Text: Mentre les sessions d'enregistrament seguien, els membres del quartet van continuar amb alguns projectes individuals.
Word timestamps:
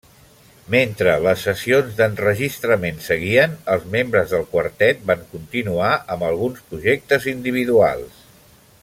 Mentre 0.75 1.11
les 1.25 1.43
sessions 1.47 1.91
d'enregistrament 1.99 2.97
seguien, 3.09 3.53
els 3.75 3.85
membres 3.97 4.33
del 4.37 4.47
quartet 4.55 5.05
van 5.13 5.23
continuar 5.37 5.91
amb 6.17 6.29
alguns 6.31 6.65
projectes 6.73 7.29
individuals. 7.37 8.25